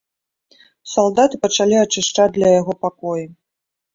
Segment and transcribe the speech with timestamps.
[0.93, 3.25] Салдаты пачалі ачышчаць для яго пакоі.